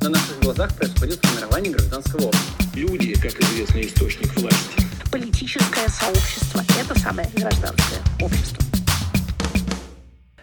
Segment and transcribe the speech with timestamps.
[0.00, 2.64] На наших глазах происходит формирование гражданского общества.
[2.74, 4.86] Люди, как известный источник власти.
[5.10, 8.64] Политическое сообщество– это самое гражданское общество.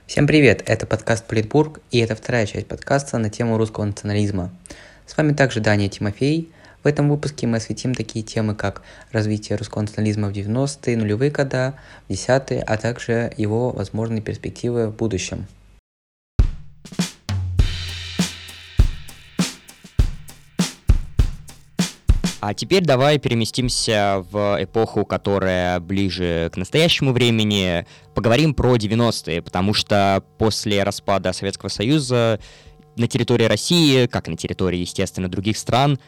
[0.07, 4.52] Всем привет, это подкаст Политбург, и это вторая часть подкаста на тему русского национализма.
[5.06, 6.51] С вами также Даня Тимофей.
[6.83, 8.81] В этом выпуске мы осветим такие темы, как
[9.13, 11.76] развитие русского национализма в 90-е, нулевые года,
[12.10, 15.47] в 10-е, а также его возможные перспективы в будущем.
[22.41, 27.85] А теперь давай переместимся в эпоху, которая ближе к настоящему времени.
[28.13, 32.39] Поговорим про 90-е, потому что после распада Советского Союза
[32.95, 35.99] на территории России, как на территории, естественно, других стран,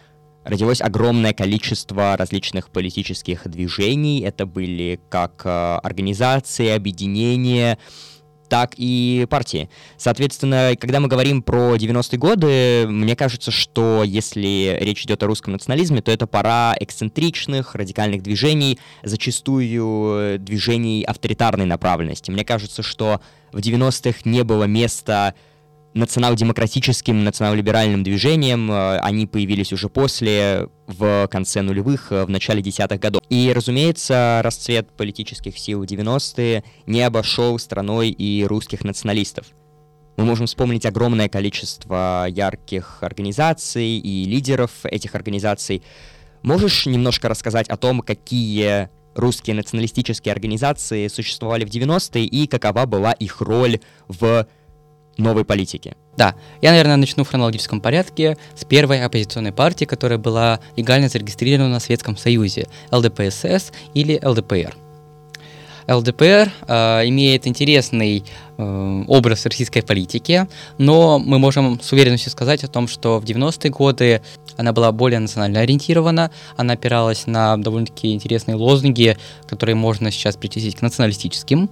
[0.44, 4.22] родилось огромное количество различных политических движений.
[4.22, 5.50] Это были как э,
[5.84, 7.78] организации, объединения,
[8.48, 9.70] так и партии.
[9.98, 15.54] Соответственно, когда мы говорим про 90-е годы, мне кажется, что если речь идет о русском
[15.54, 22.31] национализме, то это пора эксцентричных, радикальных движений, зачастую движений авторитарной направленности.
[22.31, 25.34] Мне кажется, что в 90-х не было места
[25.98, 28.72] национал-демократическим, национал-либеральным движением.
[28.72, 33.22] Э, они появились уже после, в конце нулевых, э, в начале десятых годов.
[33.30, 39.48] И, разумеется, расцвет политических сил в 90-е не обошел страной и русских националистов.
[40.17, 45.84] Мы можем вспомнить огромное количество ярких организаций и лидеров этих организаций.
[46.42, 53.11] Можешь немножко рассказать о том, какие русские националистические организации существовали в 90-е и какова была
[53.14, 54.48] их роль в
[55.18, 55.96] новой политики.
[56.16, 61.70] Да, я, наверное, начну в хронологическом порядке с первой оппозиционной партии, которая была легально зарегистрирована
[61.70, 64.76] на Советском Союзе, ЛДПСС или ЛДПР.
[65.88, 68.23] ЛДПР э, имеет интересный
[68.58, 73.72] э, образ российской политики, но мы можем с уверенностью сказать о том, что в 90-е
[73.72, 74.22] годы
[74.58, 80.76] она была более национально ориентирована, она опиралась на довольно-таки интересные лозунги, которые можно сейчас причислить
[80.76, 81.70] к националистическим.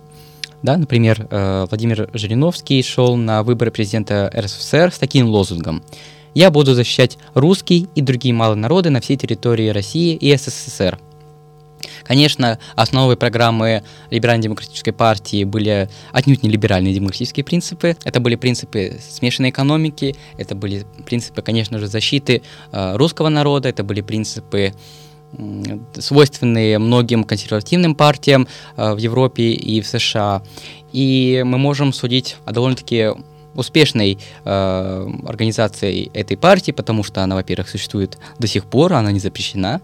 [0.65, 5.83] Да, например, э, Владимир Жириновский шел на выборы президента РСФСР с таким лозунгом
[6.33, 10.97] «Я буду защищать русский и другие малые народы на всей территории России и СССР».
[12.03, 17.95] Конечно, основой программы либерально-демократической партии были отнюдь не либеральные демократические принципы.
[18.03, 23.83] Это были принципы смешанной экономики, это были принципы, конечно же, защиты э, русского народа, это
[23.83, 24.73] были принципы
[25.97, 28.47] свойственные многим консервативным партиям
[28.77, 30.41] э, в Европе и в США.
[30.91, 33.09] И мы можем судить о довольно-таки
[33.55, 39.19] успешной э, организацией этой партии, потому что она, во-первых, существует до сих пор, она не
[39.19, 39.81] запрещена.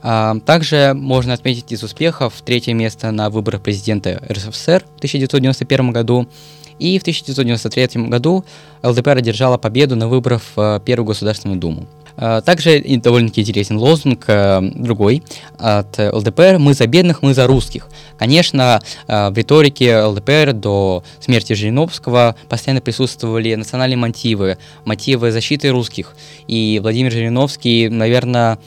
[0.00, 6.28] А, также можно отметить из успехов третье место на выборах президента РСФСР в 1991 году.
[6.78, 8.44] И в 1993 году
[8.82, 11.86] ЛДПР одержала победу на выборах в Первую Государственную Думу.
[12.20, 15.22] А, также довольно-таки интересен лозунг э, другой
[15.56, 17.88] от ЛДПР «Мы за бедных, мы за русских».
[18.18, 26.16] Конечно, э, в риторике ЛДПР до смерти Жириновского постоянно присутствовали национальные мотивы, мотивы защиты русских.
[26.48, 28.58] И Владимир Жириновский, наверное,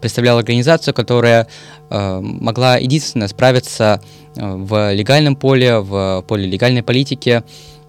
[0.00, 1.46] представлял организацию, которая
[1.90, 4.02] э, могла единственно справиться
[4.34, 7.42] в легальном поле, в поле легальной политики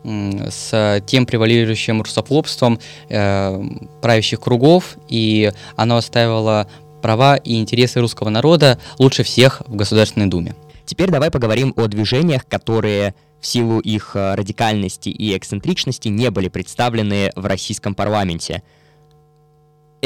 [0.03, 2.79] с тем превалирующим русофобством
[3.09, 3.61] э,
[4.01, 6.67] правящих кругов, и оно оставило
[7.01, 10.55] права и интересы русского народа лучше всех в Государственной Думе.
[10.85, 16.47] Теперь давай поговорим о движениях, которые в силу их э, радикальности и эксцентричности не были
[16.47, 18.63] представлены в российском парламенте.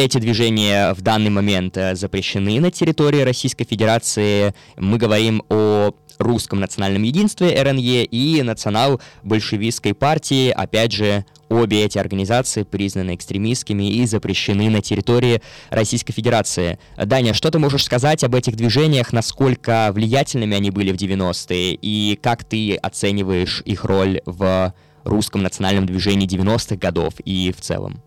[0.01, 4.55] Эти движения в данный момент э, запрещены на территории Российской Федерации.
[4.75, 10.49] Мы говорим о русском национальном единстве РНЕ и национал-большевистской партии.
[10.49, 16.79] Опять же, обе эти организации признаны экстремистскими и запрещены на территории Российской Федерации.
[16.97, 22.19] Даня, что ты можешь сказать об этих движениях, насколько влиятельными они были в 90-е и
[22.19, 24.73] как ты оцениваешь их роль в
[25.03, 28.01] русском национальном движении 90-х годов и в целом?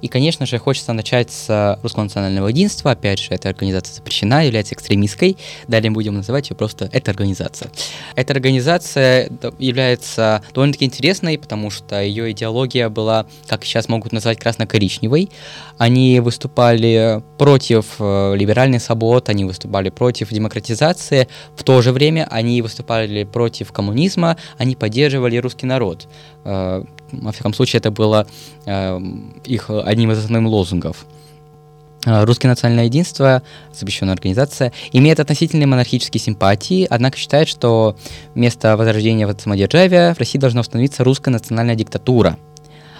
[0.00, 2.92] И, конечно же, хочется начать с Русского национального единства.
[2.92, 5.36] Опять же, эта организация запрещена, является экстремистской.
[5.68, 7.70] Далее будем называть ее просто «эта организация».
[8.14, 15.30] Эта организация является довольно-таки интересной, потому что ее идеология была, как сейчас могут назвать, красно-коричневой.
[15.78, 21.28] Они выступали против э, либеральных свобод, они выступали против демократизации.
[21.56, 26.08] В то же время они выступали против коммунизма, они поддерживали русский народ.
[27.12, 28.26] Во всяком случае, это было
[28.66, 29.00] э,
[29.44, 31.06] их одним из основных лозунгов.
[32.06, 33.42] Э, Русское национальное единство,
[33.72, 37.96] запрещенная организация, имеет относительные монархические симпатии, однако считает, что
[38.34, 42.38] вместо возрождения самодержавия в России должна установиться русская национальная диктатура.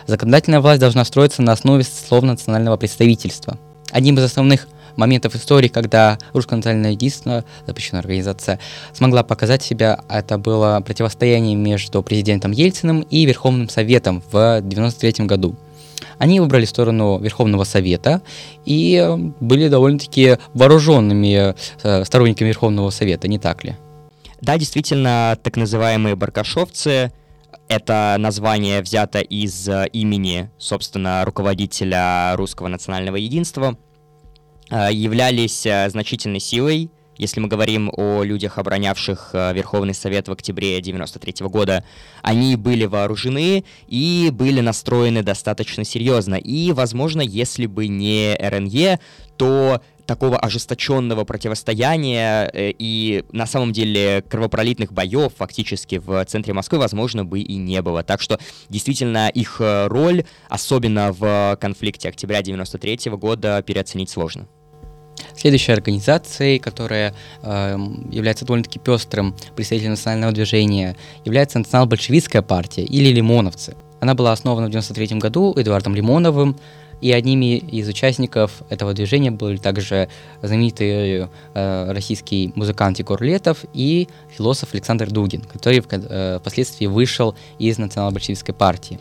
[0.07, 3.59] Законодательная власть должна строиться на основе словно-национального представительства.
[3.91, 4.67] Одним из основных
[4.97, 8.59] моментов истории, когда русское национальное единство, запрещенная организация,
[8.93, 15.57] смогла показать себя, это было противостояние между президентом Ельциным и Верховным Советом в 1993 году.
[16.19, 18.23] Они выбрали сторону Верховного Совета
[18.67, 23.77] и были довольно-таки вооруженными э, сторонниками Верховного Совета, не так ли?
[24.41, 27.11] Да, действительно, так называемые баркашовцы
[27.71, 33.90] это название взято из э, имени, собственно, руководителя русского национального единства, э,
[34.71, 36.91] являлись значительной силой
[37.21, 41.85] если мы говорим о людях, оборонявших э, Верховный Совет в октябре 1993 года,
[42.23, 46.37] они были вооружены и были настроены достаточно серьезно.
[46.37, 49.01] И, возможно, если бы не РНЕ,
[49.37, 56.79] то такого ожесточенного противостояния э, и на самом деле кровопролитных боев фактически в центре Москвы,
[56.79, 58.03] возможно, бы и не было.
[58.03, 58.39] Так что
[58.71, 64.49] действительно их э, роль, особенно в конфликте октября 93 года, переоценить сложно.
[65.37, 67.79] Следующей организацией, которая э,
[68.11, 73.77] является довольно-таки пестрым представителем национального движения, является национал-большевистская партия или лимоновцы.
[74.01, 76.57] Она была основана в 1993 году Эдуардом Лимоновым,
[77.01, 80.09] и одними из участников этого движения были также
[80.43, 87.79] знаменитый э, российский музыкант Егор Летов и философ Александр Дугин, который э, впоследствии вышел из
[87.79, 89.01] национал-большевистской партии.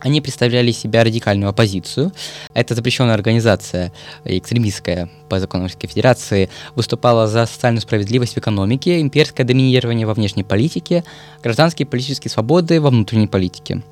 [0.00, 2.12] Они представляли себя радикальную оппозицию.
[2.54, 3.92] Эта запрещенная организация,
[4.24, 10.44] экстремистская по закону Российской Федерации, выступала за социальную справедливость в экономике, имперское доминирование во внешней
[10.44, 11.04] политике,
[11.42, 13.82] гражданские и политические свободы во внутренней политике.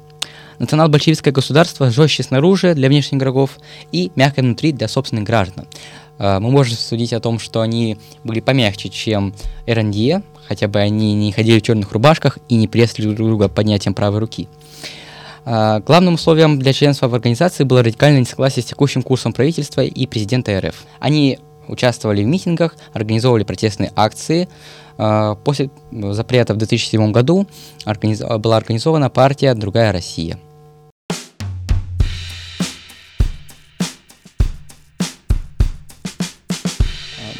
[0.58, 3.58] Национал-большевистское государство жестче снаружи для внешних игроков
[3.92, 5.66] и мягкое внутри для собственных граждан.
[6.18, 9.34] А, мы можем судить о том, что они были помягче, чем
[9.66, 13.92] РНД, хотя бы они не ходили в черных рубашках и не преследовали друг друга поднятием
[13.92, 14.48] правой руки.
[15.48, 20.06] А, главным условием для членства в организации было радикальное несогласие с текущим курсом правительства и
[20.06, 20.74] президента РФ.
[20.98, 21.38] Они
[21.68, 24.48] участвовали в митингах, организовывали протестные акции.
[24.98, 27.46] А, после запрета в 2007 году
[28.38, 30.36] была организована партия «Другая Россия».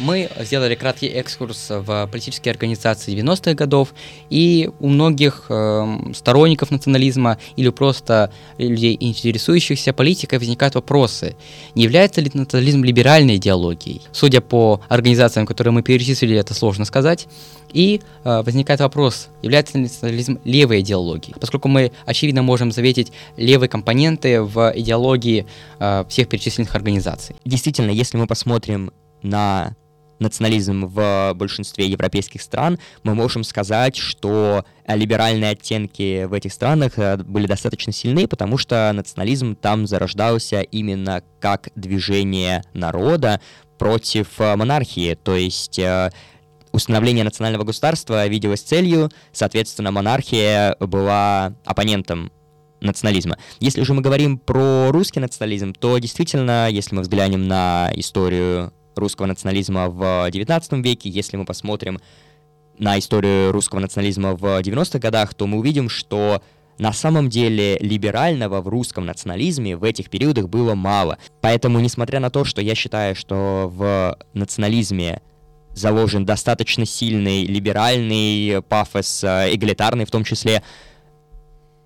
[0.07, 3.93] Мы сделали краткий экскурс в политические организации 90-х годов,
[4.31, 11.35] и у многих э, сторонников национализма или просто людей, интересующихся политикой, возникают вопросы,
[11.75, 14.01] не является ли национализм либеральной идеологией?
[14.13, 17.27] Судя по организациям, которые мы перечислили, это сложно сказать.
[17.73, 21.35] И э, возникает вопрос, является ли национализм левой идеологией?
[21.41, 25.47] Поскольку мы, очевидно, можем заметить левые компоненты в идеологии
[25.81, 27.35] э, всех перечисленных организаций.
[27.45, 28.93] Действительно, если мы посмотрим
[29.23, 29.75] на
[30.19, 37.17] национализм в большинстве европейских стран, мы можем сказать, что либеральные оттенки в этих странах э,
[37.17, 43.41] были достаточно сильны, потому что национализм там зарождался именно как движение народа
[43.79, 46.11] против э, монархии, то есть э,
[46.73, 52.31] установление национального государства виделось целью, соответственно, монархия была оппонентом
[52.81, 53.39] национализма.
[53.59, 59.27] Если же мы говорим про русский национализм, то действительно, если мы взглянем на историю русского
[59.27, 62.01] национализма в XIX веке, если мы посмотрим
[62.79, 66.43] на историю русского национализма в 90-х годах, то мы увидим, что
[66.79, 71.19] на самом деле либерального в русском национализме в этих периодах было мало.
[71.41, 75.23] Поэтому, несмотря на то, что я считаю, что в национализме
[75.75, 80.63] заложен достаточно сильный либеральный пафос, э, эгалитарный в том числе,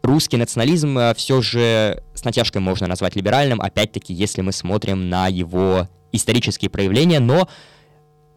[0.02, 5.28] русский национализм э, все же с натяжкой можно назвать либеральным, опять-таки, если мы смотрим на
[5.28, 7.48] его исторические проявления, но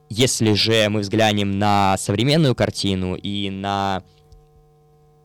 [0.09, 4.03] если же мы взглянем на современную картину и на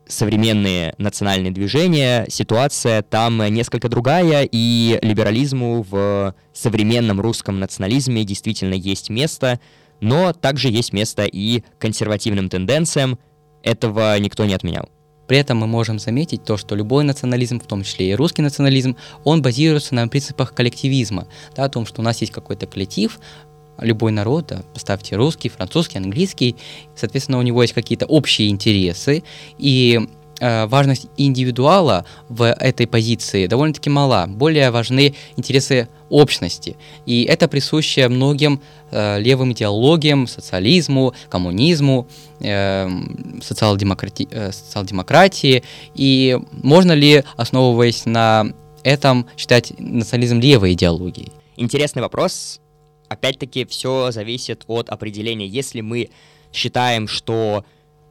[0.07, 9.09] современные национальные движения, ситуация там несколько другая, и либерализму в современном русском национализме действительно есть
[9.09, 9.59] место,
[10.01, 13.19] но также есть место и консервативным тенденциям,
[13.61, 14.89] этого никто не отменял.
[15.29, 18.97] При этом мы можем заметить то, что любой национализм, в том числе и русский национализм,
[19.23, 23.19] он базируется на принципах коллективизма, да, о том, что у нас есть какой-то коллектив,
[23.77, 26.55] любой народ, да, поставьте русский, французский, английский,
[26.95, 29.21] соответственно, у него есть какие-то общие интересы,
[29.59, 29.99] и
[30.39, 34.25] важность индивидуала в этой позиции довольно-таки мала.
[34.27, 36.75] Более важны интересы общности.
[37.05, 42.07] И это присуще многим э, левым идеологиям, социализму, коммунизму,
[42.39, 42.89] э,
[43.41, 45.63] социал-демократи э, социал-демократии.
[45.95, 48.47] И можно ли, основываясь на
[48.83, 51.31] этом, считать национализм левой идеологией?
[51.55, 52.59] Интересный вопрос.
[53.07, 55.47] Опять-таки, все зависит от определения.
[55.47, 56.09] Если мы
[56.53, 57.65] считаем, что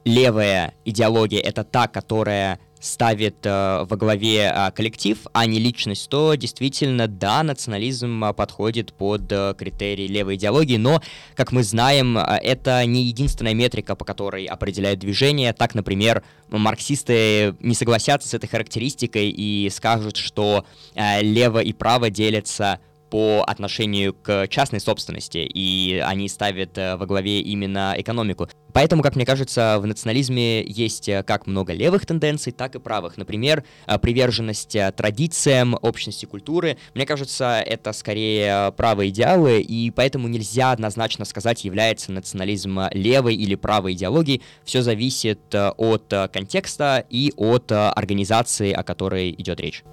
[0.09, 6.35] левая идеология— это та, которая ставит э, во главе э, коллектив, а не личность, то
[6.37, 11.03] действительно, да, национализм э, подходит под э, критерии левой идеологии, но,
[11.35, 15.53] как мы знаем, э, это не единственная метрика, по которой определяют движение.
[15.53, 22.11] Так, например, марксисты не согласятся с этой характеристикой и скажут, что э, лево и право
[22.11, 22.79] делятся
[23.11, 28.49] по отношению к частной собственности, и они ставят э, во главе именно экономику.
[28.73, 33.17] Поэтому, как мне кажется, в национализме есть э, как много левых тенденций, так и правых.
[33.17, 36.79] Например, э, приверженность традициям, общности культуры.
[36.95, 43.55] Мне кажется, это скорее правые идеалы, и поэтому нельзя однозначно сказать, является национализм левой или
[43.55, 44.43] правой идеологией.
[44.65, 49.85] Все зависит от контекста и от организации, о которой идет речь.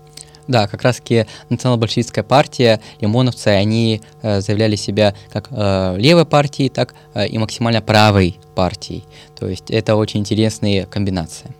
[0.47, 6.93] Да, как раз-таки национал-большевистская партия, лимоновцы, они э, заявляли себя как э, левой партией, так
[7.15, 9.03] э, и максимально правой партией.
[9.37, 11.55] То есть это очень интересные комбинации.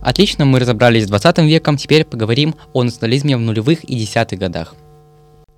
[0.00, 4.74] Отлично, мы разобрались с 20 веком, теперь поговорим о национализме в нулевых и десятых годах.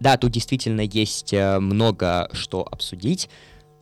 [0.00, 3.28] Да, тут действительно есть э, много что обсудить.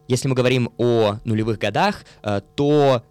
[0.09, 3.03] Если мы говорим о нулевых годах, э, то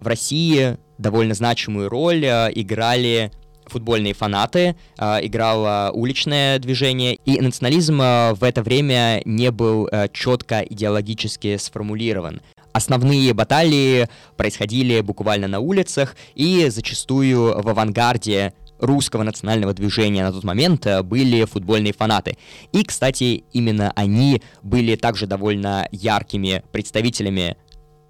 [0.00, 3.30] в России довольно значимую роль э, играли
[3.66, 11.56] футбольные фанаты, э, играло уличное движение, и национализм в это время не был четко идеологически
[11.56, 12.40] сформулирован.
[12.72, 20.44] Основные баталии происходили буквально на улицах, и зачастую в авангарде русского национального движения на тот
[20.44, 22.36] момент э, были футбольные фанаты.
[22.72, 27.56] И, кстати, именно они были также довольно яркими представителями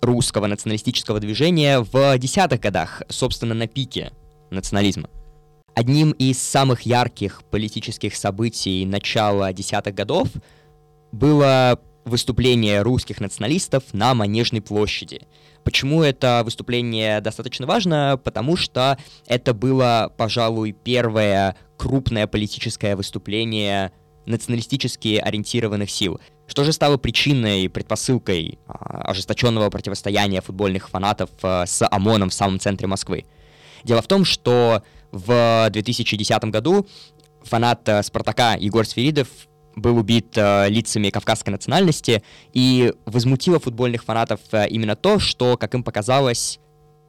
[0.00, 4.12] русского националистического движения в десятых годах, собственно, на пике
[4.50, 5.08] национализма.
[5.74, 10.28] Одним из самых ярких политических событий начала десятых годов
[11.12, 11.78] было
[12.10, 15.22] выступление русских националистов на Манежной площади—
[15.64, 18.18] Почему это выступление достаточно важно?
[18.22, 23.92] Потому что это было, пожалуй, первое крупное политическое выступление
[24.26, 26.20] националистически ориентированных сил.
[26.46, 32.34] Что же стало причиной и предпосылкой а, ожесточенного противостояния футбольных фанатов а, с ОМОНом в
[32.34, 33.26] самом центре Москвы?
[33.84, 36.86] Дело в том, что в 2010 году
[37.42, 39.28] фанат а, Спартака Егор Сферидов
[39.80, 42.22] был убит э, лицами кавказской национальности,
[42.52, 46.60] и возмутило футбольных фанатов э, именно то, что, как им показалось,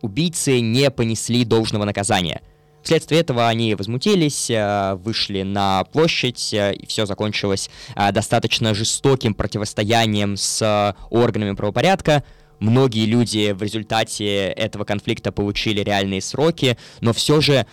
[0.02, 2.42] убийцы не понесли должного наказания.
[2.84, 9.36] Вследствие этого они возмутились, э, вышли на площадь, э, и все закончилось э, достаточно жестоким
[9.36, 12.24] противостоянием с органами правопорядка.
[12.60, 17.66] Многие люди в результате этого конфликта получили реальные сроки, но все же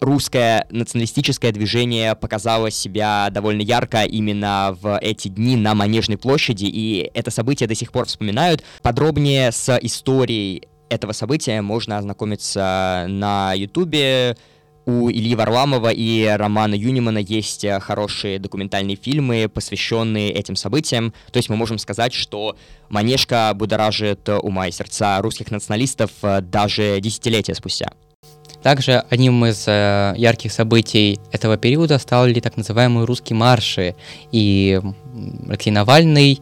[0.00, 7.10] русское националистическое движение показало себя довольно ярко именно в эти дни на Манежной площади, и
[7.14, 8.62] это событие до сих пор вспоминают.
[8.82, 14.36] Подробнее с историей этого события можно ознакомиться на Ютубе.
[14.84, 21.12] У Ильи Варламова и Романа Юнимана есть э, хорошие документальные фильмы, посвященные этим событиям.
[21.32, 22.56] То есть мы можем сказать, что
[22.88, 27.90] Манежка будоражит ума и сердца русских националистов э, даже десятилетия спустя.
[28.66, 33.94] Также одним из э, ярких событий этого периода стали так называемые русские марши.
[34.32, 34.80] И
[35.48, 36.40] Алексей Навальный,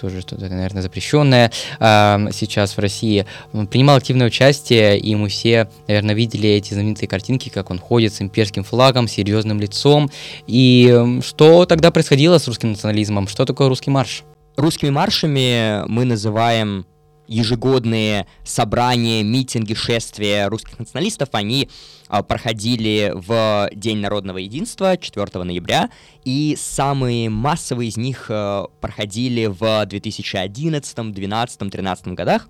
[0.00, 3.26] тоже что-то, наверное, запрещенное э, сейчас в России,
[3.70, 8.22] принимал активное участие, и мы все, наверное, видели эти знаменитые картинки, как он ходит с
[8.22, 10.10] имперским флагом, серьезным лицом.
[10.46, 13.28] И что тогда происходило с русским национализмом?
[13.28, 14.22] Что такое русский марш?
[14.56, 16.86] Русскими маршами мы называем
[17.30, 21.70] ежегодные собрания, митинги, шествия русских националистов, они
[22.08, 25.90] а, проходили в День народного единства 4 ноября,
[26.24, 32.48] и самые массовые из них а, проходили в 2011, 2012, 2013 годах.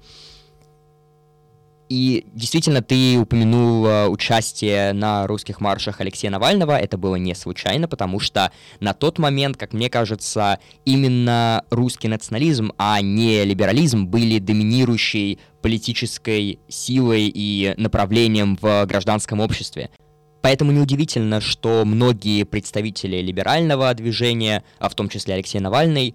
[1.90, 6.78] И действительно, ты упомянул участие на русских маршах Алексея Навального.
[6.78, 12.72] Это было не случайно, потому что на тот момент, как мне кажется, именно русский национализм,
[12.78, 19.90] а не либерализм были доминирующей политической силой и направлением в гражданском обществе.
[20.42, 26.14] Поэтому неудивительно, что многие представители либерального движения, а в том числе Алексей Навальный,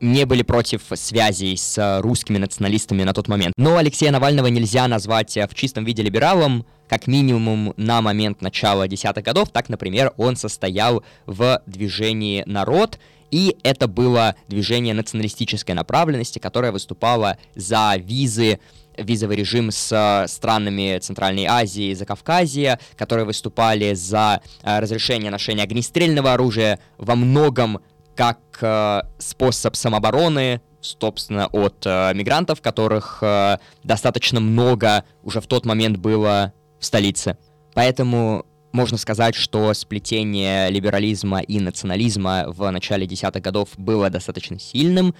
[0.00, 3.54] не были против связей с русскими националистами на тот момент.
[3.56, 9.24] Но Алексея Навального нельзя назвать в чистом виде либералом, как минимум на момент начала десятых
[9.24, 9.50] годов.
[9.50, 12.98] Так, например, он состоял в движении «Народ»,
[13.30, 18.58] и это было движение националистической направленности, которое выступало за визы
[18.98, 26.34] визовый режим с странами Центральной Азии и Закавказья, которые выступали за э, разрешение ношения огнестрельного
[26.34, 27.80] оружия, во многом
[28.16, 35.66] как э, способ самообороны собственно, от э, мигрантов, которых э, достаточно много уже в тот
[35.66, 37.36] момент было в столице.
[37.74, 45.14] Поэтому можно сказать, что сплетение либерализма и национализма в начале десятых годов было достаточно сильным.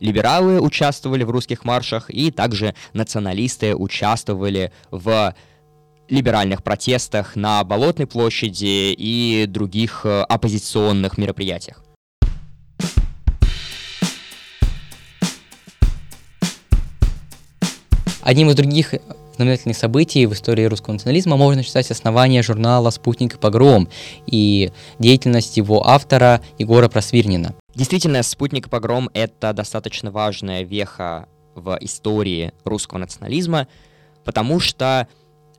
[0.00, 5.34] Либералы участвовали в русских маршах, и также националисты участвовали в
[6.08, 11.82] либеральных протестах на Болотной площади и других э, оппозиционных мероприятиях.
[18.28, 18.94] Одним из других
[19.36, 23.88] знаменательных событий в истории русского национализма можно считать основание журнала «Спутник и погром»
[24.26, 27.54] и деятельность его автора Егора Просвирнина.
[27.74, 33.66] Действительно, «Спутник и погром»— это достаточно важная веха в истории русского национализма,
[34.26, 35.08] потому что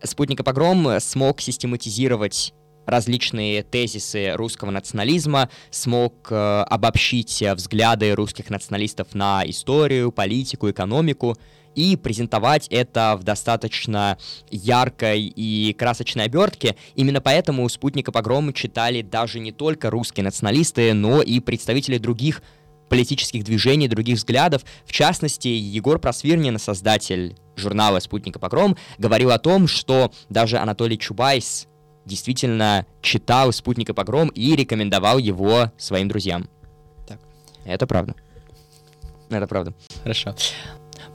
[0.03, 2.53] «Спутник и погром» смог систематизировать
[2.85, 6.35] различные тезисы русского национализма, смог э,
[6.69, 11.35] обобщить взгляды русских националистов на историю, политику, экономику—
[11.75, 14.17] и презентовать это в достаточно
[14.49, 16.75] яркой и красочной обертке.
[16.95, 22.41] Именно поэтому у «Спутника погромы» читали даже не только русские националисты, но и представители других
[22.89, 24.63] политических движений, других взглядов.
[24.85, 31.67] В частности, Егор Просвирнин, создатель журнала «Спутника погром», говорил о том, что даже Анатолий Чубайс
[32.05, 36.49] действительно читал «Спутника погром» и рекомендовал его своим друзьям.
[37.07, 37.19] Так.
[37.65, 38.15] Это правда.
[39.29, 39.73] Это правда.
[40.01, 40.35] Хорошо.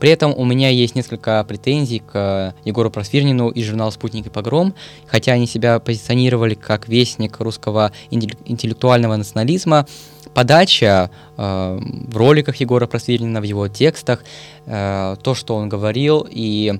[0.00, 4.74] При этом у меня есть несколько претензий к Егору Просвирнину и журналу «Спутник и погром»,
[5.06, 9.86] хотя они себя позиционировали как вестник русского интеллектуального национализма,
[10.34, 14.24] подача э, в роликах Егора Просвирнина, в его текстах,
[14.66, 16.78] э, то, что он говорил, и э,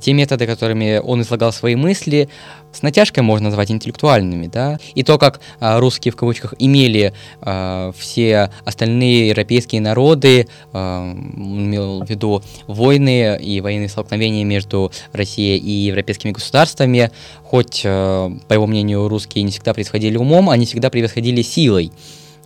[0.00, 2.28] те методы, которыми он излагал свои мысли,
[2.74, 7.92] с натяжкой можно назвать интеллектуальными, да, и то, как а, русские в кавычках имели а,
[7.96, 15.70] все остальные европейские народы, а, имел в виду войны и военные столкновения между Россией и
[15.86, 17.10] европейскими государствами,
[17.44, 21.92] хоть, а, по его мнению, русские не всегда происходили умом, они всегда превосходили силой.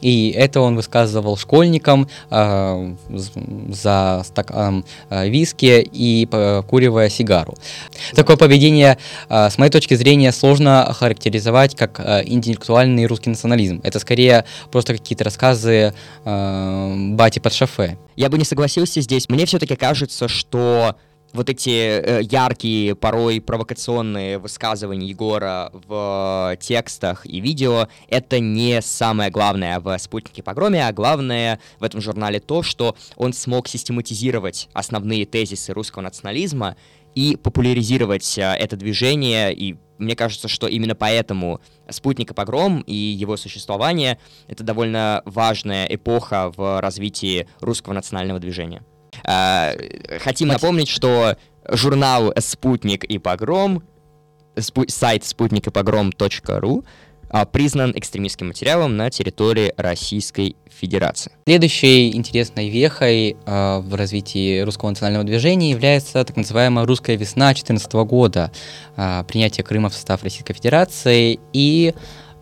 [0.00, 7.54] И это он высказывал школьникам э, за стаканом э, виски и покуривая сигару.
[8.14, 13.80] Такое поведение, э, с моей точки зрения, сложно охарактеризовать как э, интеллектуальный русский национализм.
[13.82, 17.98] Это скорее просто какие-то рассказы э, бати под шофе.
[18.16, 19.28] Я бы не согласился здесь.
[19.28, 20.96] Мне все-таки кажется, что
[21.32, 29.30] вот эти э, яркие, порой провокационные высказывания Егора в текстах и видео, это не самое
[29.30, 35.26] главное в «Спутнике погроме», а главное в этом журнале то, что он смог систематизировать основные
[35.26, 36.76] тезисы русского национализма
[37.14, 41.60] и популяризировать э, это движение, и мне кажется, что именно поэтому
[41.90, 48.82] «Спутник и погром» и его существование— это довольно важная эпоха в развитии русского национального движения.
[49.24, 49.72] А,
[50.20, 51.36] хотим напомнить, что
[51.68, 53.82] журнал «Спутник и погром»,
[54.88, 56.84] сайт спутникипогром.ру
[57.30, 61.32] а, признан экстремистским материалом на территории Российской Федерации.
[61.46, 67.92] Следующей интересной вехой э, в развитии русского национального движения является так называемая «Русская весна» 2014
[68.06, 68.50] года,
[68.96, 71.94] э, принятие Крыма в состав Российской Федерации и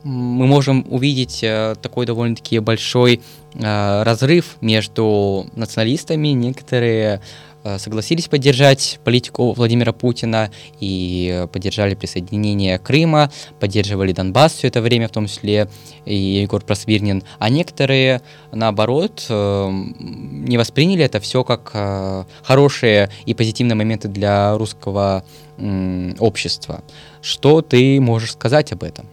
[0.07, 3.21] мы можем увидеть э, такой довольно-таки большой
[3.55, 6.29] э, разрыв между националистами.
[6.29, 7.21] Некоторые
[7.65, 15.09] э, согласились поддержать политику Владимира Путина и поддержали присоединение Крыма, поддерживали Донбасс все это время,
[15.09, 15.69] в том числе
[16.05, 21.73] и Егор Просвирнин, а некоторые, наоборот, не восприняли это все как
[22.45, 25.25] хорошие и позитивные моменты для русского
[26.21, 26.85] общества.
[27.23, 29.09] Что ты можешь сказать об этом?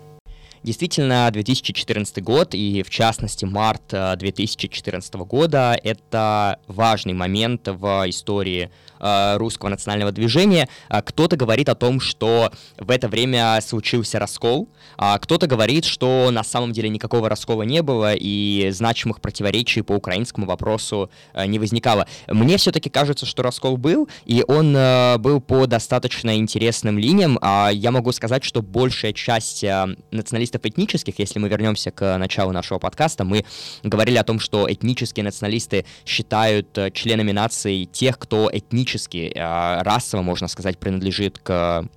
[0.63, 8.92] Действительно, 2014 год и, в частности, март 2014 года— это важный момент в истории э,
[9.37, 10.69] русского национального движения.
[10.87, 16.29] А кто-то говорит о том, что в это время случился раскол, а кто-то говорит, что
[16.31, 21.59] на самом деле никакого раскола не было и значимых противоречий по украинскому вопросу э, не
[21.59, 22.07] возникало.
[22.27, 27.37] Мне все-таки кажется, что раскол был, и он э, был по достаточно интересным линиям.
[27.41, 29.63] А я могу сказать, что большая часть
[30.11, 33.45] националистов этнических, если мы вернемся к началу нашего подкаста, мы
[33.83, 38.92] говорили о том, что этнические националисты считают э, членами нации тех, кто этнически,
[39.35, 41.87] э, расово, можно сказать, принадлежит к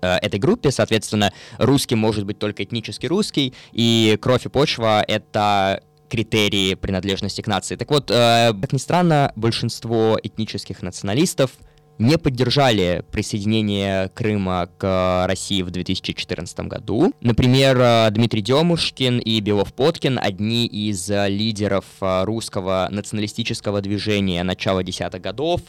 [0.00, 5.82] э, этой группе, соответственно, русский может быть только этнически русский, и кровь и почва— это
[6.08, 7.76] критерии принадлежности к нации.
[7.76, 11.50] Так вот, как ни странно, большинство этнических националистов
[11.98, 17.12] не поддержали присоединение Крыма к России в 2014 году.
[17.20, 24.82] Например, э, Дмитрий Демушкин и Белов Поткин, одни из лидеров э, русского националистического движения начала
[24.82, 25.60] десятых годов,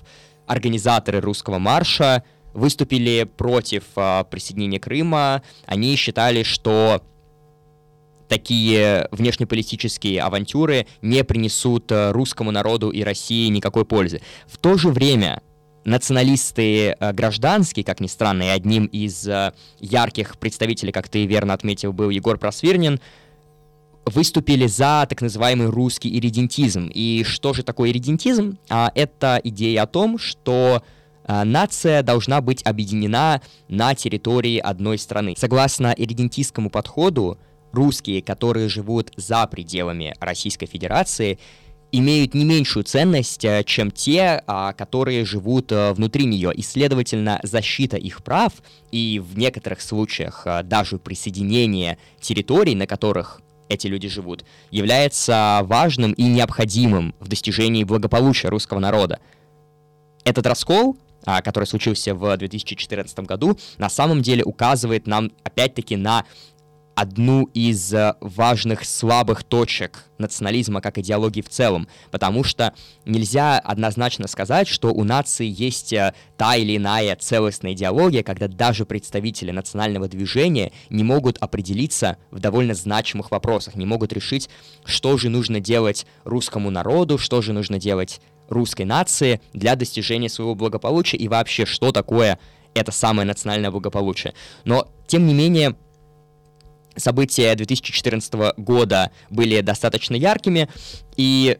[0.47, 5.43] организаторы русского марша, выступили против э, присоединения Крыма.
[5.67, 7.03] Они считали, что
[8.27, 14.21] такие внешнеполитические авантюры не принесут русскому народу и России никакой пользы.
[14.47, 15.43] В то же время
[15.85, 21.53] националисты э, гражданские, как ни странно, и одним из э, ярких представителей, как ты верно
[21.53, 22.99] отметил, был Егор Просвирнин,
[24.05, 26.89] выступили за так называемый русский иридентизм.
[26.93, 28.57] И что же такое иридентизм?
[28.69, 30.83] А, это идея о том, что
[31.23, 35.35] а, нация должна быть объединена на территории одной страны.
[35.37, 37.37] Согласно иридентистскому подходу,
[37.71, 41.39] русские, которые живут за пределами Российской Федерации,
[41.97, 46.53] имеют не меньшую ценность, э, чем те, а, которые живут э, внутри нее.
[46.53, 48.53] И, следовательно, защита их прав
[48.91, 56.13] и в некоторых случаях э, даже присоединение территорий, на которых эти люди живут, является важным
[56.13, 59.19] и необходимым в достижении благополучия русского народа.
[60.23, 66.25] Этот раскол, а, который случился в 2014 году, на самом деле указывает нам опять-таки на
[66.95, 72.73] одну из э, важных слабых точек национализма как идеологии в целом, потому что
[73.05, 78.85] нельзя однозначно сказать, что у нации есть э, та или иная целостная идеология, когда даже
[78.85, 84.49] представители национального движения не могут определиться в довольно значимых вопросах, не могут решить,
[84.85, 90.55] что же нужно делать русскому народу, что же нужно делать русской нации для достижения своего
[90.55, 92.39] благополучия и вообще, что такое
[92.73, 94.33] это самое национальное благополучие.
[94.65, 95.75] Но, тем не менее,
[96.95, 100.69] события 2014 года были достаточно яркими,
[101.17, 101.57] и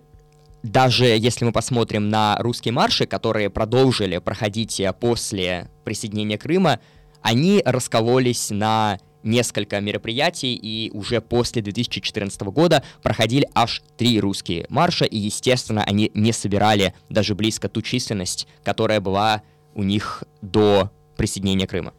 [0.63, 6.79] даже если мы посмотрим на русские марши, которые продолжили проходить после присоединения Крыма,
[7.21, 15.05] они раскололись на несколько мероприятий, и уже после 2014 года проходили аж три русские марша,
[15.05, 19.41] и, естественно, они не собирали даже близко ту численность, которая была
[19.73, 21.93] у них до присоединения Крыма.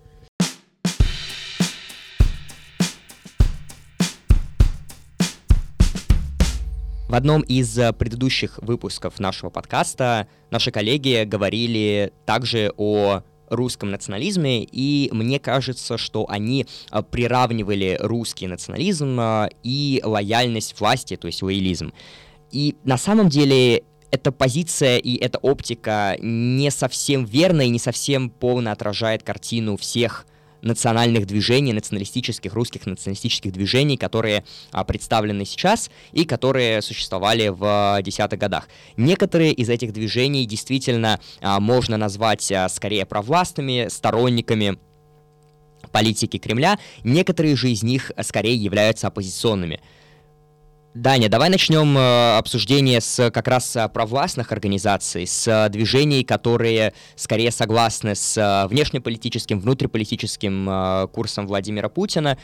[7.17, 15.09] Одном из э, предыдущих выпусков нашего подкаста наши коллеги говорили также о русском национализме, и
[15.13, 21.93] мне кажется, что они э, приравнивали русский национализм э, и лояльность власти, то есть лоялизм.
[22.51, 28.31] И на самом деле эта позиция и эта оптика не совсем верна и не совсем
[28.31, 30.27] полно отражает картину всех
[30.67, 38.39] национальных движений, националистических, русских националистических движений, которые а, представлены сейчас и которые существовали в десятых
[38.39, 38.69] годах.
[38.97, 44.79] Некоторые из этих движений действительно а, можно назвать а, скорее провластными, сторонниками
[45.93, 49.81] политики Кремля, некоторые же из них скорее являются оппозиционными.
[50.97, 56.95] Даня, давай начнем э, обсуждение с как раз э, провластных организаций, с э, движений, которые
[57.17, 62.39] скорее согласны с внешнеполитическим, внутриполитическим курсом Владимира Путина.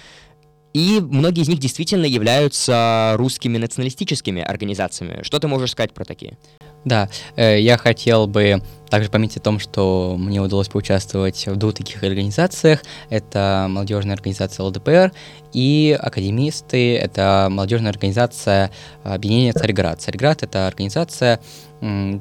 [0.75, 5.23] И многие из них действительно являются русскими националистическими организациями.
[5.23, 6.37] Что ты можешь сказать про такие?
[6.85, 11.75] Да, э, я хотел бы также пометить о том, что мне удалось поучаствовать в двух
[11.75, 12.83] таких организациях.
[13.09, 15.13] Это молодежная организация ЛДПР
[15.55, 16.97] и академисты.
[16.97, 18.71] Это молодежная организация
[19.03, 20.03] объединения Царьград.
[20.03, 21.41] Царьград— это организация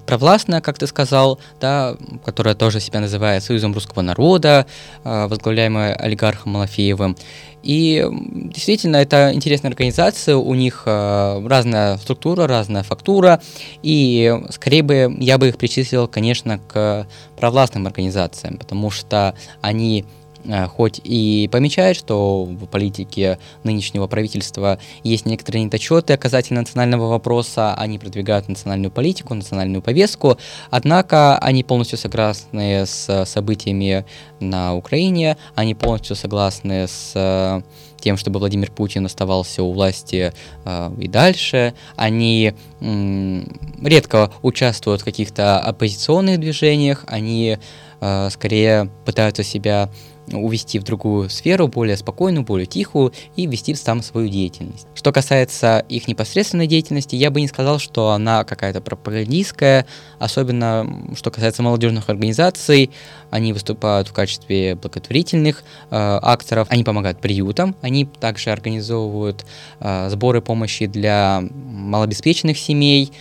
[0.07, 1.95] провластная, как ты сказал, да,
[2.25, 4.65] которая тоже себя называет Союзом русского народа,
[5.03, 7.15] э, возглавляемая олигархом Малафеевым.
[7.61, 13.39] И действительно, это интересная организация, у них э, разная структура, разная фактура,
[13.83, 17.05] и скорее бы я бы их причислил, конечно, к
[17.37, 20.05] провластным организациям, потому что они
[20.75, 27.99] хоть и помечает, что в политике нынешнего правительства есть некоторые недочеты касательно национального вопроса, они
[27.99, 30.37] продвигают национальную политику, национальную повестку,
[30.69, 34.05] однако они полностью согласны с событиями
[34.39, 37.61] на Украине, они полностью согласны с э,
[37.99, 40.33] тем, чтобы Владимир Путин оставался у власти
[40.65, 41.73] э, и дальше.
[41.95, 43.47] Они м,
[43.81, 47.57] редко участвуют в каких-то оппозиционных движениях, они
[48.01, 49.89] э, скорее пытаются себя
[50.33, 54.87] увести в другую сферу, более спокойную, более тихую, и вести там свою деятельность.
[54.93, 59.85] Что касается их непосредственной деятельности, я бы не сказал, что она какая-то пропагандистская,
[60.19, 62.91] особенно что касается молодежных организаций,
[63.29, 69.45] они выступают в качестве благотворительных э, акторов, они помогают приютам, они также организовывают
[69.79, 73.11] э, сборы помощи для малообеспеченных семей,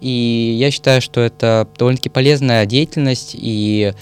[0.00, 3.92] и я считаю, что это довольно-таки полезная деятельность, и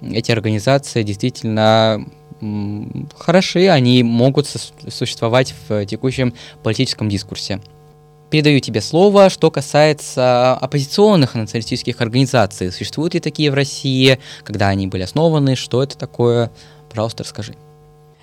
[0.00, 2.06] эти организации действительно
[3.16, 7.60] хороши, они могут существовать в текущем политическом дискурсе.
[8.30, 12.70] Передаю тебе слово, что касается оппозиционных националистических организаций.
[12.70, 14.18] Существуют ли такие в России?
[14.44, 15.56] Когда они были основаны?
[15.56, 16.50] Что это такое?
[16.90, 17.54] Пожалуйста, расскажи.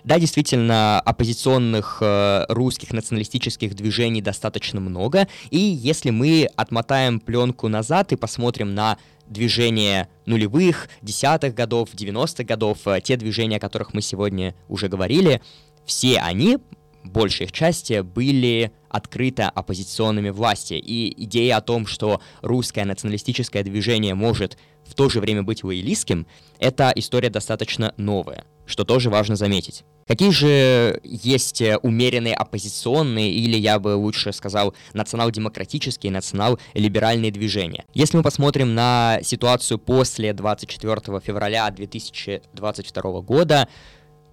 [0.04, 8.12] Да, действительно, оппозиционных э, русских националистических движений достаточно много, и если мы отмотаем пленку назад
[8.12, 14.02] и посмотрим на движения нулевых, десятых годов, 90-х годов, э, те движения, о которых мы
[14.02, 15.42] сегодня уже говорили,
[15.86, 16.58] все они,
[17.04, 20.74] большей их части, были открыто оппозиционными власти.
[20.74, 26.28] И идея о том, что русское националистическое движение может в то же время быть лоялистским,
[26.60, 29.84] это история достаточно новая, что тоже важно заметить.
[30.08, 37.86] Какие же есть э, умеренные оппозиционные, или я бы лучше сказал, национал-демократические, национал-либеральные движения?
[37.96, 43.68] Если мы посмотрим на ситуацию после 24 февраля 2022 года,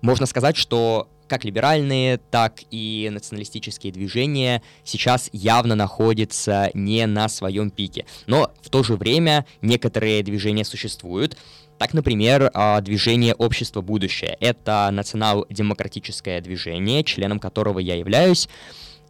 [0.02, 7.70] можно сказать, что как либеральные, так и националистические движения сейчас явно находятся не на своем
[7.70, 8.04] пике.
[8.26, 11.38] Но в то же время некоторые движения существуют,
[11.78, 14.36] так, например, а, движение «Общество будущее».
[14.40, 18.48] Это национал-демократическое движение, членом которого я являюсь.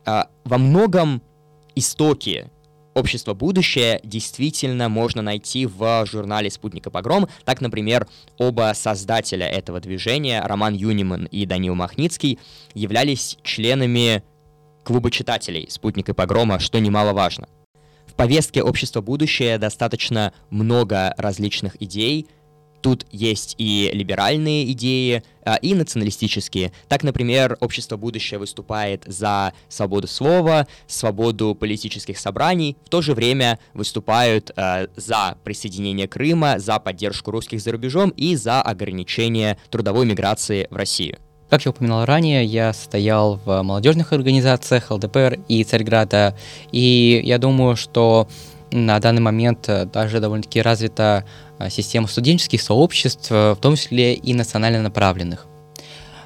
[0.05, 1.23] А, во многом
[1.75, 2.51] истоки
[2.95, 7.29] «Общество будущее» действительно можно найти в журнале «Спутник и погром».
[7.45, 8.07] Так, например,
[8.39, 12.39] оба создателя этого движения, Роман Юниман и Данил Махницкий,
[12.75, 14.23] являлись членами
[14.83, 17.49] клуба читателей «Спутник и погрома», что немаловажно.
[18.07, 22.29] В повестке «Общество будущее» достаточно много различных идей—
[22.83, 26.73] Тут есть и либеральные идеи, а, и националистические.
[26.89, 33.61] Так, например, Общество будущее выступает за свободу слова, свободу политических собраний, в то же время
[33.73, 40.67] выступают а, за присоединение Крыма, за поддержку русских за рубежом и за ограничение трудовой миграции
[40.71, 41.19] в Россию.
[41.53, 46.35] Как я упоминал ранее, я стоял в молодежных организациях ЛДПР и Царьграда,
[46.73, 48.27] и я думаю, что
[48.73, 51.25] на данный момент э, даже довольно-таки развита
[51.59, 55.47] э, система студенческих сообществ, э, в том числе и национально направленных.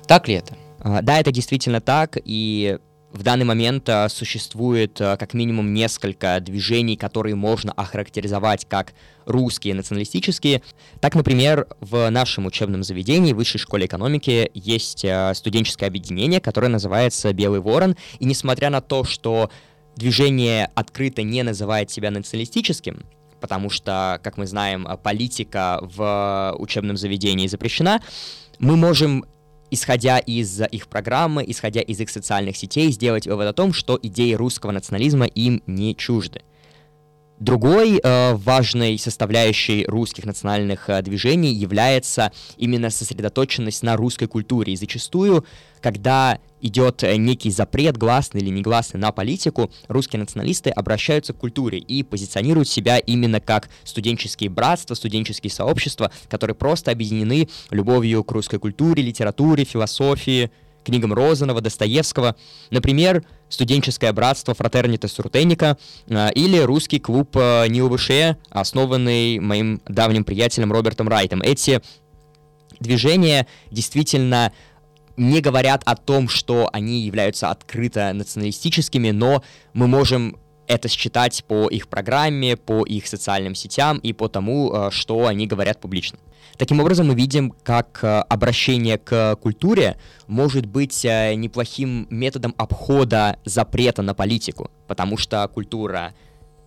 [0.07, 0.57] Так ли это?
[0.81, 2.79] А, да, это действительно так, и
[3.13, 8.93] в данный момент существует как минимум несколько движений, которые можно охарактеризовать как
[9.25, 10.61] русские националистические.
[11.01, 17.61] Так, например, в нашем учебном заведении, Высшей школе экономики, есть студенческое объединение, которое называется «Белый
[17.61, 19.51] ворон», и несмотря на то, что
[19.97, 23.05] движение открыто не называет себя националистическим,
[23.41, 28.01] потому что, как мы знаем, политика в учебном заведении запрещена,
[28.59, 29.25] мы можем
[29.71, 34.33] исходя из их программы, исходя из их социальных сетей, сделать вывод о том, что идеи
[34.35, 36.43] русского национализма им не чужды.
[37.39, 44.73] Другой э, важной составляющей русских национальных э, движений является именно сосредоточенность на русской культуре.
[44.73, 45.45] И зачастую,
[45.83, 51.79] когда идет э, некий запрет, гласный или негласный, на политику, русские националисты обращаются к культуре
[51.79, 58.59] и позиционируют себя именно как студенческие братства, студенческие сообщества, которые просто объединены любовью к русской
[58.59, 60.51] культуре, литературе, философии,
[60.87, 62.37] книгам Розанова, Достоевского.
[62.71, 70.73] Например, студенческое братство Фратернита Суртенника э, или русский клуб э, НИУВШ, основанный моим давним приятелем
[70.73, 71.43] Робертом Райтом.
[71.43, 71.83] Эти
[72.81, 74.53] движения действительно
[75.17, 80.37] не говорят о том, что они являются открыто националистическими, но мы можем
[80.69, 85.47] это считать по их программе, по их социальным сетям и по тому, э, что они
[85.47, 86.19] говорят публично.
[86.59, 93.39] Таким образом, мы видим, как э, обращение к культуре может быть э, неплохим методом обхода
[93.45, 96.15] запрета на политику, потому что культура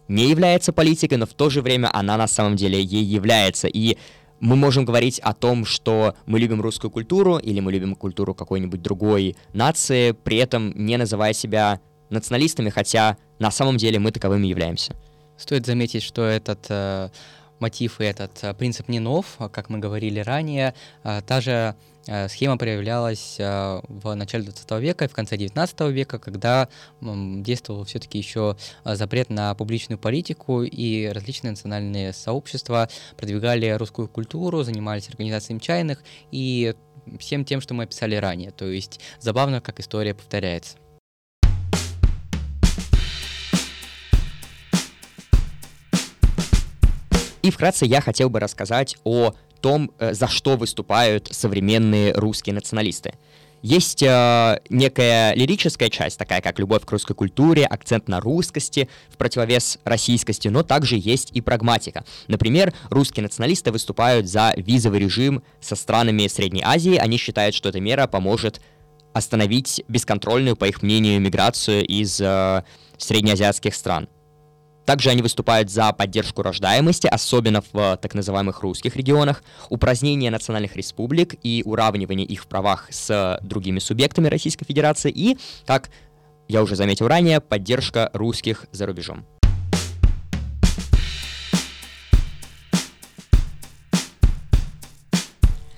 [0.07, 3.67] не является политикой, но в то же время она на самом деле ей является.
[3.67, 3.97] И
[4.39, 8.81] мы можем говорить о том, что мы любим русскую культуру или мы любим культуру какой-нибудь
[8.81, 14.95] другой нации, при этом не называя себя националистами, хотя на самом деле мы таковыми являемся.
[15.37, 17.09] Стоит заметить, что этот э,
[17.59, 20.73] мотив и этот э, принцип не нов, как мы говорили ранее.
[21.03, 21.75] Э, та же
[22.07, 26.67] э, схема проявлялась э, в начале 20 века и в конце 19 века, когда
[27.01, 27.05] э,
[27.37, 35.09] действовал все-таки еще запрет на публичную политику, и различные национальные сообщества продвигали русскую культуру, занимались
[35.09, 36.75] организацией чайных и
[37.19, 38.51] всем тем, что мы описали ранее.
[38.51, 40.77] То есть забавно, как история повторяется.
[47.41, 53.13] И вкратце я хотел бы рассказать о том, э, за что выступают современные русские националисты.
[53.61, 59.17] Есть э, некая лирическая часть, такая как любовь к русской культуре, акцент на русскости в
[59.17, 62.05] противовес российскости, но также есть и прагматика.
[62.27, 66.95] Например, русские националисты выступают за визовый режим со странами Средней Азии.
[66.95, 68.61] Они считают, что эта мера поможет
[69.11, 72.63] остановить бесконтрольную, по их мнению, миграцию из э,
[72.97, 74.07] среднеазиатских стран.
[74.89, 80.75] Также они выступают за поддержку рождаемости, особенно в э, так называемых русских регионах, упразднение национальных
[80.75, 85.91] республик и уравнивание их в правах с другими субъектами Российской Федерации и, как
[86.47, 89.27] я уже заметил ранее, поддержка русских за рубежом.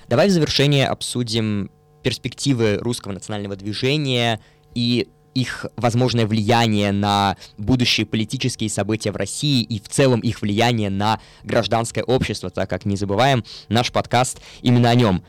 [0.08, 1.70] Давай в завершение обсудим
[2.02, 4.40] перспективы русского национального движения
[4.74, 10.90] и их возможное влияние на будущие политические события в России и в целом их влияние
[10.90, 15.24] на гражданское общество, так как не забываем, наш подкаст именно о нем.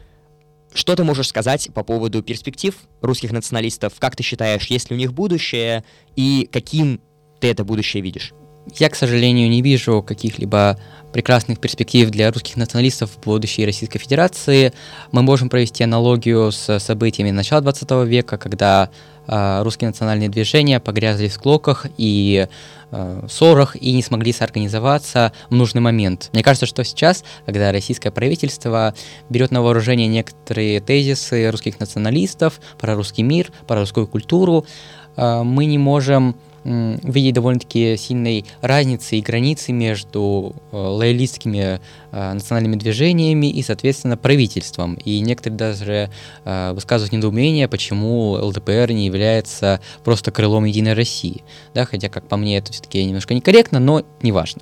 [0.74, 3.94] Что ты можешь сказать по поводу перспектив русских националистов?
[4.00, 5.84] Как ты считаешь, есть ли у них будущее
[6.16, 7.00] и каким
[7.40, 8.34] ты это будущее видишь?
[8.72, 10.78] Я, к сожалению, не вижу каких-либо
[11.12, 14.74] прекрасных перспектив для русских националистов в будущей Российской Федерации.
[15.12, 18.90] Мы можем провести аналогию с событиями начала 20 века, когда
[19.28, 22.48] э, русские национальные движения погрязли в склоках и
[22.92, 26.30] э, ссорах и не смогли соорганизоваться в нужный момент.
[26.34, 28.96] Мне кажется, что сейчас, когда российское правительство
[29.30, 34.66] берет на вооружение некоторые тезисы русских националистов про русский мир, про русскую культуру,
[35.16, 41.80] э, мы не можем видеть довольно-таки сильной разницы и границы между э, лоялистскими
[42.12, 44.96] э, национальными движениями и, соответственно, правительством.
[44.96, 46.10] И некоторые даже
[46.46, 51.44] э, высказывают недоумение, почему ЛДПР не является просто крылом Единой России.
[51.74, 54.62] Да, хотя, как по мне, это все-таки немножко некорректно, но неважно.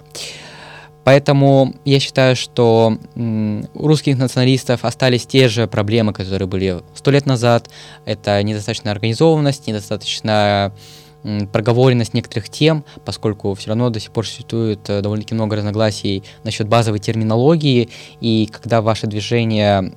[1.03, 7.25] Поэтому я считаю, что у русских националистов остались те же проблемы, которые были сто лет
[7.25, 7.69] назад.
[8.05, 10.73] Это недостаточная организованность, недостаточно
[11.51, 16.67] проговоренность некоторых тем, поскольку все равно до сих пор существует э, довольно-таки много разногласий насчет
[16.67, 19.93] базовой терминологии, и когда ваше движение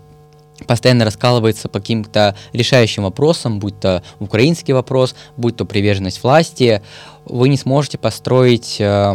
[0.66, 6.82] постоянно раскалывается по каким-то решающим вопросам, будь то украинский вопрос, будь то приверженность власти,
[7.24, 9.14] вы не сможете построить э,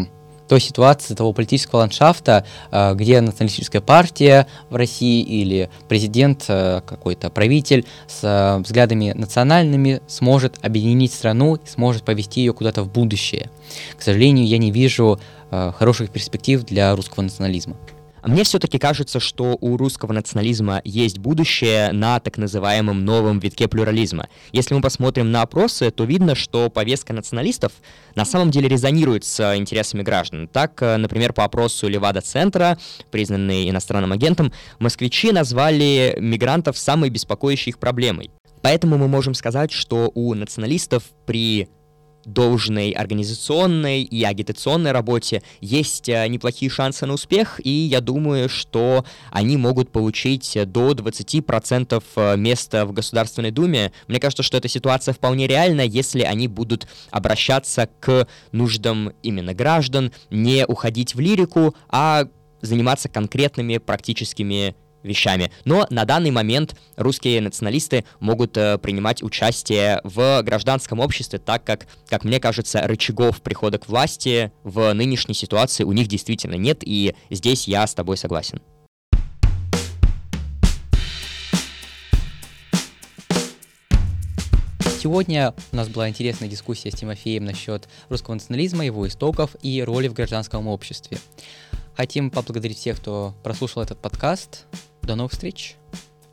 [0.50, 7.30] той ситуации, того политического ландшафта, э, где националистическая партия в России или президент, э, какой-то
[7.30, 13.50] правитель с э, взглядами национальными сможет объединить страну, сможет повести ее куда-то в будущее.
[13.98, 15.20] К сожалению, я не вижу
[15.52, 17.76] хороших перспектив для русского национализма.
[18.24, 24.28] Мне все-таки кажется, что у русского национализма есть будущее на так называемом новом витке плюрализма.
[24.52, 27.72] Если мы посмотрим на опросы, то видно, что повестка националистов
[28.16, 30.48] на самом деле резонирует с интересами граждан.
[30.48, 32.78] Так, э, например, по опросу Левада-центра,
[33.12, 38.32] признанный иностранным агентом, москвичи назвали мигрантов самой беспокоящей их проблемой.
[38.62, 41.70] Поэтому мы можем сказать, что у националистов при
[42.34, 49.06] должной организационной и агитационной работе есть э, неплохие шансы на успех, и я думаю, что
[49.32, 53.92] они могут получить до 20% э, места в Государственной Думе.
[54.08, 60.12] Мне кажется, что эта ситуация вполне реальна, если они будут обращаться к нуждам именно граждан,
[60.30, 62.28] не уходить в лирику, а
[62.62, 65.52] заниматься конкретными практическими вещами.
[65.66, 71.88] Но на данный момент русские националисты могут э, принимать участие в гражданском обществе, так как,
[72.08, 77.16] как мне кажется, рычагов прихода к власти в нынешней ситуации у них действительно нет, и
[77.30, 78.62] здесь я с тобой согласен.
[85.02, 90.10] Сегодня у нас была интересная дискуссия с Тимофеем насчет русского национализма, его истоков и роли
[90.10, 91.20] в гражданском обществе.
[91.96, 94.66] Хотим поблагодарить всех, кто прослушал этот подкаст.
[95.10, 95.76] До новых встреч.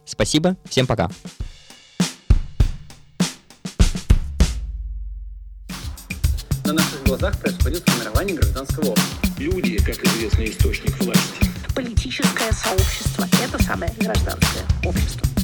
[0.05, 1.09] Спасибо, всем пока.
[6.67, 9.29] На наших глазах происходит формирование гражданского общества.
[9.39, 11.51] Люди, как известный источник власти.
[11.75, 15.36] Политическое сообщество– это самое гражданское общество.